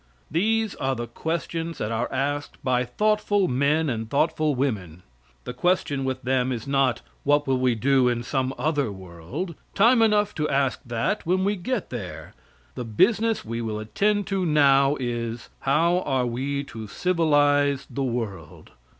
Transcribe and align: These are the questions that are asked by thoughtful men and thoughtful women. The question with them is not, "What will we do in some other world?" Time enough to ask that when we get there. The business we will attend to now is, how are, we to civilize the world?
These 0.31 0.73
are 0.77 0.95
the 0.95 1.05
questions 1.05 1.77
that 1.77 1.91
are 1.91 2.11
asked 2.11 2.57
by 2.63 2.85
thoughtful 2.85 3.47
men 3.47 3.87
and 3.87 4.09
thoughtful 4.09 4.55
women. 4.55 5.03
The 5.43 5.53
question 5.53 6.03
with 6.03 6.23
them 6.23 6.51
is 6.51 6.65
not, 6.65 7.01
"What 7.23 7.45
will 7.45 7.59
we 7.59 7.75
do 7.75 8.09
in 8.09 8.23
some 8.23 8.51
other 8.57 8.91
world?" 8.91 9.53
Time 9.75 10.01
enough 10.01 10.33
to 10.37 10.49
ask 10.49 10.81
that 10.87 11.27
when 11.27 11.43
we 11.43 11.55
get 11.55 11.91
there. 11.91 12.33
The 12.73 12.83
business 12.83 13.45
we 13.45 13.61
will 13.61 13.77
attend 13.77 14.25
to 14.33 14.43
now 14.43 14.97
is, 14.99 15.49
how 15.59 15.99
are, 15.99 16.25
we 16.25 16.63
to 16.63 16.87
civilize 16.87 17.85
the 17.87 18.01
world? 18.03 18.71